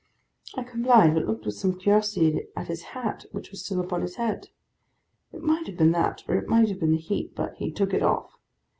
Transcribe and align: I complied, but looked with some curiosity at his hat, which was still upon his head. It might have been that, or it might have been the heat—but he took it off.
I 0.55 0.63
complied, 0.63 1.13
but 1.13 1.27
looked 1.27 1.45
with 1.45 1.53
some 1.53 1.77
curiosity 1.77 2.47
at 2.55 2.69
his 2.69 2.81
hat, 2.97 3.25
which 3.31 3.51
was 3.51 3.63
still 3.63 3.79
upon 3.79 4.01
his 4.01 4.15
head. 4.15 4.49
It 5.31 5.43
might 5.43 5.67
have 5.67 5.77
been 5.77 5.91
that, 5.91 6.23
or 6.27 6.35
it 6.37 6.47
might 6.49 6.69
have 6.69 6.79
been 6.79 6.93
the 6.93 6.97
heat—but 6.97 7.57
he 7.57 7.71
took 7.71 7.93
it 7.93 8.01
off. 8.01 8.39